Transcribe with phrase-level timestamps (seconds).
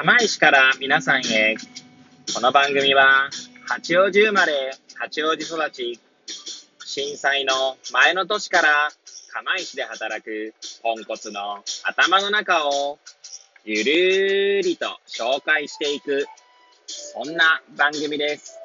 [0.00, 1.56] 釜石から皆さんへ。
[2.32, 3.28] この番組は、
[3.68, 6.00] 八王子生まれ、八王子育ち、
[6.86, 8.88] 震災の前の年から
[9.30, 12.98] 釜石で働くポンコツの頭の中を
[13.66, 16.24] ゆるーりと紹介していく、
[16.86, 18.58] そんな番組です。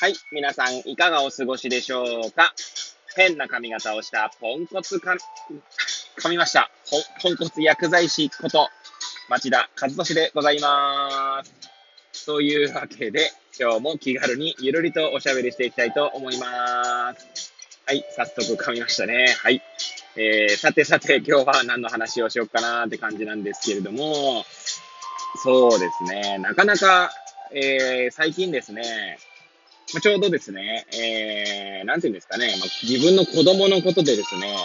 [0.00, 2.54] はい、皆さんいかがお過ごしでしょうか？
[3.14, 5.16] 変な髪型をしたポンコツか、
[6.18, 6.70] 噛みました。
[7.22, 8.70] ポンコツ薬剤師こと、
[9.30, 12.26] 町田和俊でございます。
[12.26, 17.52] というわけで、今日も気軽にゆるりとおしゃべりしていきたいと思います。
[17.86, 19.36] はい、早速噛みましたね。
[19.40, 19.62] はい。
[20.16, 24.44] えー、さてさて、今日は何の話をしようかなって感じなんですけれども、
[25.44, 27.12] そうですね、なかなか、
[27.52, 29.16] えー、最近ですね、
[30.02, 34.56] ちょうどですね、えー、なんていうんですかね、まあ、自分の子供のことでですね、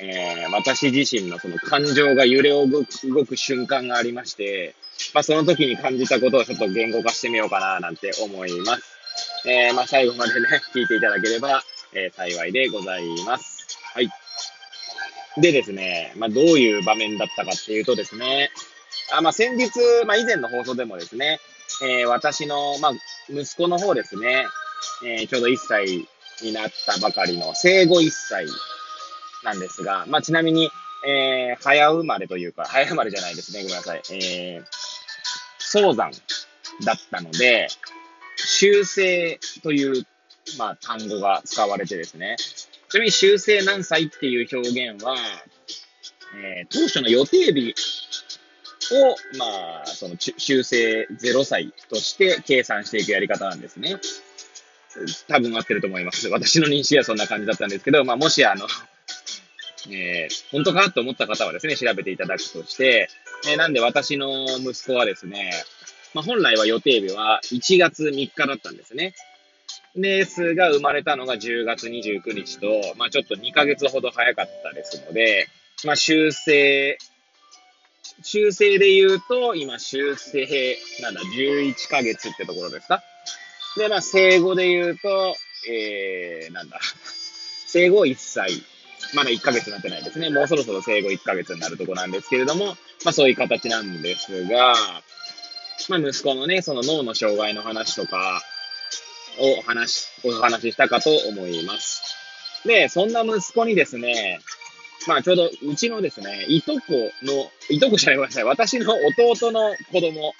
[0.00, 4.74] えー、私自身のその感情が揺れ動く動く瞬間がありまして、
[5.12, 8.98] まあ、その時に感じたことをちょっと言語化してみようかななんて思います。
[9.46, 13.66] えー、まあ、最後までね、 聞いていただければ、えー、幸いでございます。
[13.94, 14.08] はい。
[15.40, 18.50] でですね、まあ、どういう場面だったかっていうとですね、
[19.12, 19.70] あまあ、先日、
[20.06, 21.40] まあ、以前の放送でもですね、
[21.82, 22.92] え、私の、ま、
[23.28, 24.46] 息子の方ですね、
[25.04, 26.08] え、ちょうど1歳
[26.42, 28.46] になったばかりの生後1歳
[29.44, 30.70] なんですが、まあ、ちなみに、
[31.06, 34.02] えー、早生まれというか、早生まれじゃないですね、ごめんなさい。
[34.12, 34.64] えー、
[35.58, 36.12] 早産
[36.84, 37.68] だったので、
[38.36, 40.06] 修正という、
[40.58, 42.36] まあ、単語が使われてですね、
[42.88, 45.16] ちなみに修正何歳っていう表現は、
[46.36, 47.74] えー、当初の予定日
[48.92, 53.96] を、まあ、その修正0歳として計算していくやり方なんですね。
[55.28, 56.28] 多分合ってると思います。
[56.28, 58.66] 私の認識はそんな感じだったんですけど、まあ、もしあの、
[59.90, 63.08] えー、本当かと思った方はですね、調べていただくとして、
[63.48, 65.50] えー、なんで私の息子はですね、
[66.14, 69.14] まあ、本来は予定日は1月3日だったんですね。
[69.96, 72.66] ですが、生まれたのが10月29日と、
[72.96, 75.48] まあ、ちょっと2ヶ月ほど早かったですので、
[75.84, 76.98] まあ、修正、
[78.22, 83.02] 修正で言うと、今、修正、なんだ、11ヶ月ってところですか。
[83.76, 85.34] で、まあ、生後で言うと、
[85.70, 86.78] えー、なんだ、
[87.66, 88.62] 生後1歳
[89.14, 90.30] まだ1ヶ月になってないですね。
[90.30, 94.74] もうそろそろ生後1ヶ月になるとこなんですけれども、まあそういう形なんですが、
[95.88, 98.42] まあ息子のね、その脳の障害の話とか
[99.38, 102.02] を話、お話ししたかと思います。
[102.66, 104.40] で、そんな息子にですね、
[105.06, 106.80] まあちょうどうちのですね、いとこ
[107.22, 108.94] の、いとこじゃないごめんなさい、私の
[109.26, 110.34] 弟の子供、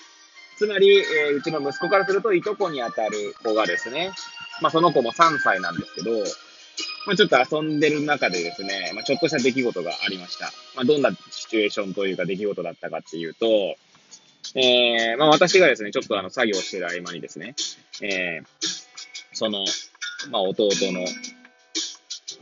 [0.58, 4.10] つまり、えー、うちの息子からするといとこにあたる子がですね、
[4.60, 6.10] まあその子も3歳なんですけど、
[7.08, 10.52] まあ、ちょっと遊んでる中でですね、まあ、ちょっとした出来事がありました。
[10.76, 13.46] まあ、どんなシチュエーションというか出来事だったかっていうと、
[14.54, 17.54] えー、まあ、私がですね、ちょっとあの、作業してる合間にですね、
[18.02, 18.46] えー、
[19.32, 19.64] その、
[20.30, 21.06] まあ、弟の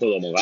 [0.00, 0.40] 子供が、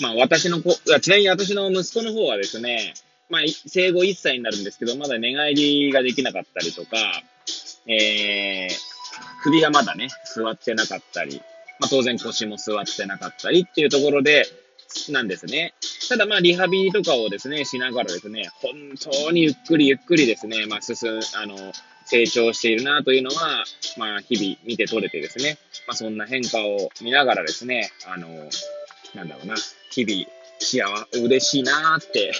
[0.00, 2.94] まあ、私の子、ちなみに私の息子の方はですね、
[3.30, 6.88] まあ、生後1歳になるんですけど、まだ寝返りができなかったりとか、
[7.88, 11.42] えー、首がまだね、座ってなかったり、
[11.84, 14.46] まあ、当然腰も座ってなかったりっていうところで、
[15.10, 15.74] なんですね。
[16.08, 20.96] ただまあリハビリとかをですね、しながらですね、本当にゆっくりゆっくりですね、まあ進
[21.36, 21.56] あの、
[22.06, 23.64] 成長しているなというのは、
[23.98, 28.28] まあ日々見て取れてですね、まあそんな変化を見ながらですね、あの、
[29.14, 29.56] なんだろうな、
[29.90, 30.26] 日々
[30.60, 30.84] 幸、
[31.20, 32.32] 嬉しいなって、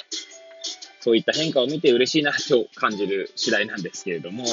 [1.00, 4.44] そういった変化を見て嬉しいなと感じる次第なんですけれども、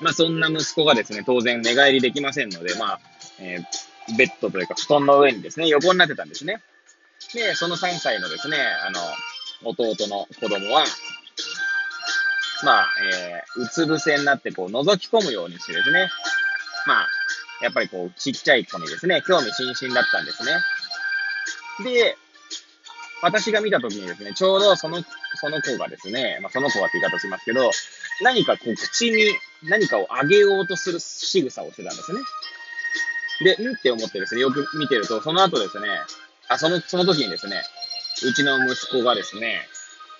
[0.00, 3.00] まあそんな息子がですね、当然寝返りできませんので、まあ
[3.40, 6.62] えー、ベッドというか布団の上にですね、横になってたんですね。
[7.34, 8.56] で、その3歳のですね、
[8.86, 9.00] あの、
[9.70, 10.84] 弟の子供は、
[12.64, 16.08] まあ、えー、うつ伏せになってこう覗き込むようにしてですね、
[16.86, 17.08] まあ、
[17.62, 20.52] やっぱりこう、ちっちゃい子にですね、興味津々だったんですね。
[21.84, 22.16] で、
[23.22, 25.02] 私が見たときにですね、ちょうどその、
[25.34, 27.70] その子がですね、まあ、その子はって言い方しますけど、
[28.22, 29.32] 何かこう、口に
[29.64, 32.20] 何かをあげようとする仕草をしてたんですね。
[33.44, 33.74] で、ん？
[33.74, 35.88] って思ってですね、よく見てると、その後ですね、
[36.48, 37.62] あ、その、その時にですね、
[38.24, 39.60] うちの息子がですね、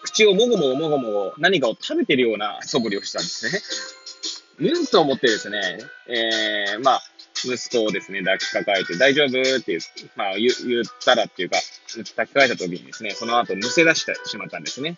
[0.03, 3.51] 口をもごもごもごもご何かを食べてるような素振りをしたんです
[4.61, 4.71] ね。
[4.71, 4.87] うん？
[4.87, 7.03] と思ってですね、えー、まあ、
[7.45, 9.29] 息子をですね、抱きかかえて大丈夫？
[9.29, 9.81] って言、
[10.17, 14.97] まあ言ったらっていうか、抱きかえた時にですね、その後むせ出してしまったんですね。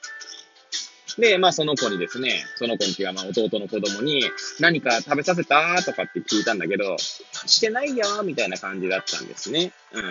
[1.19, 4.23] で、まあその子にですね、その子にはまあ弟の子供に
[4.59, 5.83] 何か食べさせた？
[5.83, 9.73] とかって聞いたんだけど、してないよみたいな感じだったんですね。
[9.93, 10.11] うん。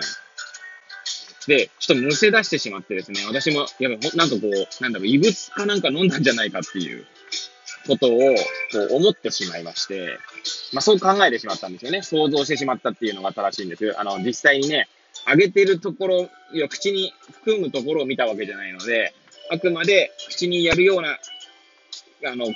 [1.46, 7.06] で、ちょっとむせ出してしまってですね、私も、やっぱなんかこう、なんだろう、異物かなんか飲んだんじゃないかっていう
[7.86, 10.18] ことを、こう思ってしまいまして、
[10.72, 12.02] まあそう考えてしまったんですよね。
[12.02, 13.98] 想像してしまったっていうのが正しいんです。
[13.98, 14.86] あの、実際にね、
[15.26, 19.14] 揚げてるところ、いや、口に含むところを見たわけじゃないので、
[19.50, 21.18] あくまで口にやるような、
[22.30, 22.46] あの、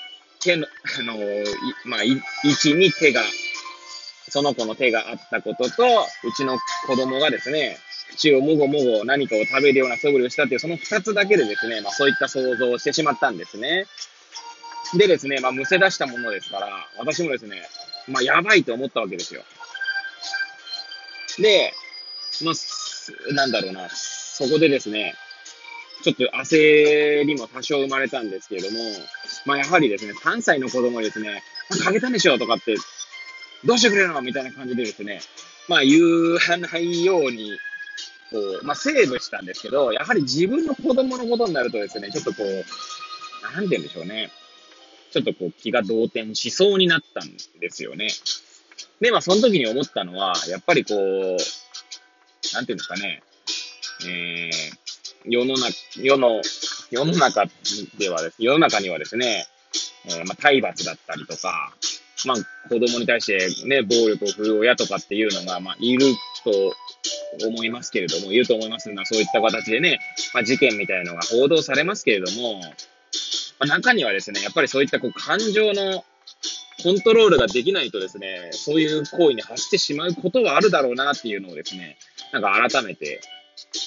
[0.41, 0.67] 手の、
[0.99, 1.15] あの、
[1.85, 2.21] まあ、位
[2.53, 3.23] 置に手が、
[4.29, 5.83] その子の手があったことと、
[6.23, 7.79] うちの子供がですね、
[8.13, 13.87] 口をもごもご何かを食べるような素振りをしたっていう、その二つだけでですね、まあそういった想像をしてしまったんですね。
[14.97, 17.63] でですね、まあむせ出したものですから、私もですね、
[18.07, 19.43] まあやばいと思ったわけですよ。
[21.39, 21.73] で、
[22.45, 25.15] まあ、なんだろうな、そこでですね、
[26.05, 28.79] ちょっと焦りも多少生まれたんですけれども、
[29.47, 32.75] まあやはりですね、3歳の子供にですね、なんかあげたんでしょとかって、
[33.65, 35.21] どうしてくれるのみたいな感じでですね、
[35.67, 37.59] まあ言わないように、
[38.31, 44.31] こう、まあセーブしたんですけど、やはり自分の子供のことになるとですね、ちょっとこう、なんて言うんでしょうね。
[45.11, 47.31] ちょっとこう気が動転しそうになったん
[47.61, 48.09] ですよね。
[49.01, 51.37] で、まあその時に思ったのは、やっぱりこう、
[52.55, 53.23] なんていうんですかね、
[54.07, 54.84] えー、
[55.25, 56.43] 世の中、世の、
[56.91, 57.47] 世の中
[57.99, 59.47] ではです、世の中にはですね、
[60.07, 61.75] えー、まあ、体罰だったりとか、
[62.27, 66.07] まあ、子供に対してね、暴力を振る親とかっていうのが、まあ、いる
[66.45, 69.99] と思いますけれども、いると思いますが、そういった形でね、
[70.33, 72.69] まあ、事件みたいなのが報道されますけれども、ま
[73.61, 76.05] あ、中にはですね、やっぱりそういったこう感情の
[76.83, 81.97] コントロールができないとですね、そういう行為に走ってしまうことはあるだろうなっていうのをですね、
[82.33, 83.21] なんか改めて、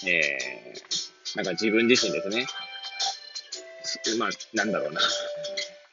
[0.06, 0.97] えー、
[1.36, 2.48] なんか自分自身ですね、
[4.18, 5.02] まあ、なんだろうな。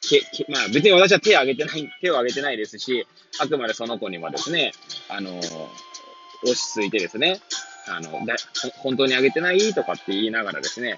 [0.09, 3.07] けけまあ、別に私は手を挙げてない、手を挙げてないですし、
[3.41, 4.73] あくまでその子にはですね、
[5.09, 7.41] あの、落ち着いてですね、
[7.89, 8.37] あの、だ
[8.79, 10.97] 本当にあげてないとかって言いながらですね、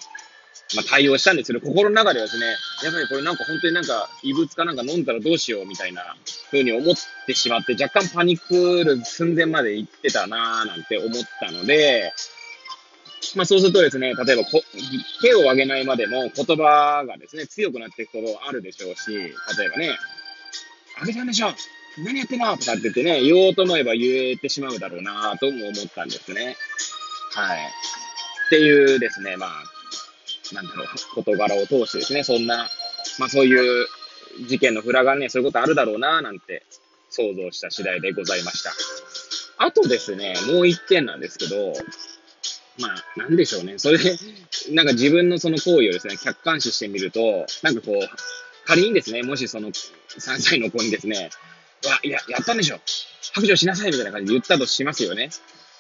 [0.75, 2.47] まあ、対応したんですけど、心の中ではですね、
[2.83, 6.17] やっぱりこれなんか本当になんか異物かなんか飲んだらどうしようみたいな
[6.51, 6.95] 風に思っ
[7.27, 11.11] てしまって、若干パニックる寸前まで行ってたなーなんて思っ
[11.41, 12.13] たので、
[13.37, 14.63] まあそうするとですね、例えばこ
[15.23, 19.29] 手を挙げないまでも言葉がですね、強くなっていくことあるでしょうし、例
[19.67, 19.97] えばね、
[21.01, 21.49] あげたんでしょ
[21.99, 22.57] 何やってんの？
[22.57, 26.57] とかって言ってね、言おうと思えば言えてしまうだろうなとも思ったんですね。
[27.33, 27.59] はい。
[27.59, 29.51] っていうですね、まあ、
[30.55, 32.69] なんだろう、事柄を通してですね、そんな、
[33.19, 33.87] まあそういう
[34.47, 36.65] 事件の裏側ね、そういうことあるだろうな、なんて
[37.11, 38.73] 想像した次第でございました。
[39.59, 41.73] あとですね、もう一点なんですけど、
[42.79, 43.79] まあ、なんでしょうね。
[43.79, 44.17] それで、
[44.71, 48.09] なんか自分のその行為をですね、客観視してみると、なんかこう、
[48.67, 51.31] 仮にですね、もしその3歳の子にですね、
[51.87, 52.81] わいや、やったんでしょ
[53.21, 55.31] 白状しなさいみたいな感じで言ったとしますよね。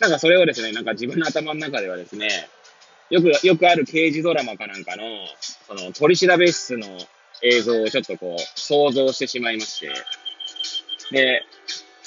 [0.01, 2.49] なんかそれをですね、なんか自分の頭の中ではですね、
[3.11, 5.05] よく、よくある刑事ドラマかなんかの、
[5.67, 6.87] その、取り調べ室の
[7.43, 9.93] 映像をちょっとこう、想像してしまいまして、
[11.13, 11.43] で、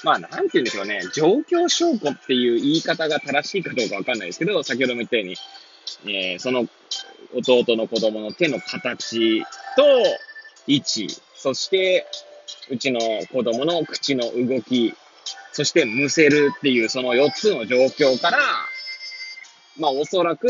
[0.03, 5.35] まあ、なんて言うんでしょうね、状況証拠っていう言い方が正しいかどうかわかんないですけど、先ほども言ったように、
[6.05, 6.67] えー、その
[7.33, 9.41] 弟の子供の手の形
[9.75, 9.83] と
[10.67, 12.05] 位置、そして、
[12.69, 12.99] うちの
[13.31, 14.93] 子供の口の動き、
[15.51, 18.37] そしてむせるっていうその4つの状況から、
[19.77, 20.47] まあおそらく、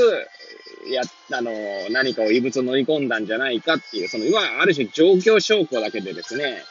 [0.91, 1.01] や、
[1.31, 1.51] あの、
[1.91, 6.63] 何かを異物を乗り込んだんじゃないかっていう、その、いわゆるある種状況証拠だけでですね、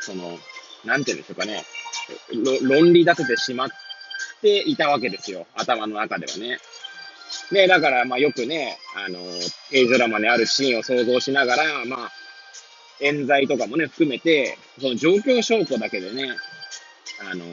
[0.00, 0.38] その、
[0.84, 1.62] なんて言うんでしょうかね、
[2.62, 3.68] 論理立ててしまっ
[4.40, 5.46] ていたわけですよ。
[5.54, 6.58] 頭の中ではね。
[7.50, 9.18] で、だから、まあよくね、あの、
[9.70, 12.12] 刑事ドラマにあるシーンを想像しながら、まあ、
[13.00, 16.36] 冤罪とかもね、含めて、その状況証拠だけでね、
[17.30, 17.44] あの、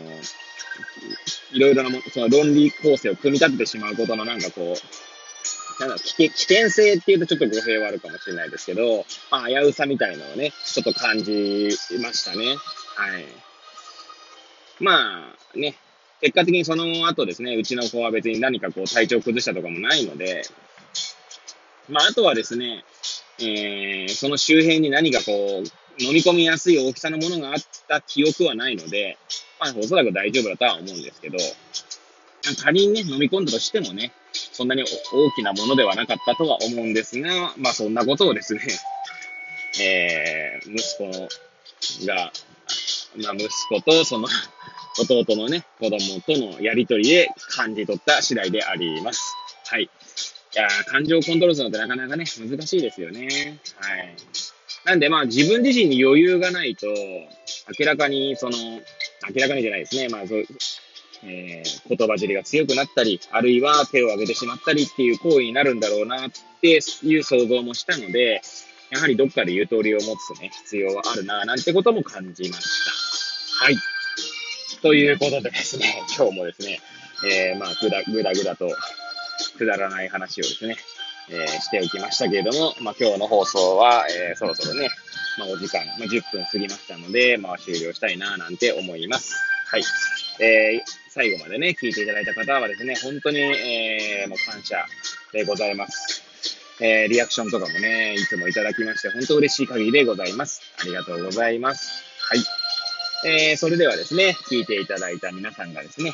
[1.52, 11.70] いろいろなもその論理構成を組み立ててしまうことのなんかこう、なんだ危険性っていうとちょっと語弊はあるかもしれないですけど、まあ、危うさみたいなのをね、ちょっと感じ
[12.02, 12.56] ましたね。
[12.96, 13.26] はい。
[14.80, 15.76] まあ、ね、
[16.22, 20.44] 結果的にその後ですね、うちの子は別に何かこう体調崩したとかもないので、
[21.90, 22.84] まあ、あとはですね、
[23.40, 27.56] えー、その周辺に何かこう、飲み込みやすい大きさのものがあっ
[27.88, 29.18] た記憶はないので、
[29.60, 31.38] まあ、おそらく大丈夫だとは思うんですけど、
[32.64, 38.62] 仮にね、飲み込んだとしてもね、そんなに大きなものではなかったとは思うんですが、まあそんなことをですね、
[39.82, 42.32] えー、息子が、
[43.18, 44.28] まあ息子とその
[45.02, 49.34] 弟のね、子供とのやりとりで感じ取った次第であります。
[49.66, 49.84] はい。
[49.84, 49.88] い
[50.56, 53.60] や感情をコントロールするのってなかなかね、難しいですよね。
[53.80, 54.16] はい。
[54.86, 56.88] なんでまあ自分自身に余裕がないと、
[57.80, 60.10] 明らかにその、明らかにじゃないですね。
[60.10, 60.46] まあそう、
[61.24, 68.42] えー、言葉尻が強くなったり、あるいは手を挙げてしまったりっていう行為になるんだろうなっていう想像もしたので、
[68.92, 73.66] やはりどっかでゆとりを持つね、必要はあるな、なんてことも感じました。
[73.66, 73.76] はい。
[74.82, 76.80] ということでですね、 今日もですね、
[77.28, 78.70] えー、まあ、ぐだぐだぐだと、
[79.58, 80.78] くだらない話をですね、
[81.30, 84.90] えー、しておきましたけれども、まあ、今日の放送は、えー、そろそろね、
[85.38, 89.36] まあ、お時間、まあ、10分過ぎましたので、まあ、終了したいな、なんて思います。
[89.68, 89.84] はい。
[90.40, 94.86] えー、最後までね、聞いていただいた方はですね、本当に、えー、もう感謝
[95.34, 96.24] でございます。
[96.80, 100.62] えー、リアクションとかもね、いつもいただきまして、本当嬉しい限りでございます。
[100.80, 102.04] ありがとうございます。
[102.30, 102.59] はい。
[103.26, 106.14] えー、それではですね、聞いていただいた皆さんがですね、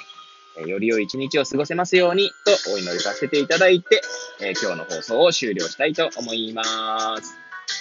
[0.57, 2.31] えより良い一日を過ごせますように
[2.65, 4.01] とお祈りさせていただいて、
[4.41, 7.38] えー、今日の放送を終了したいと思います。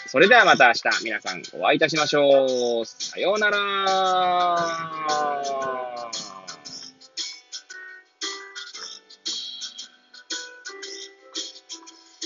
[0.09, 2.85] それではまた明日皆さんお会いいたしましょう。
[2.87, 3.65] さようなら。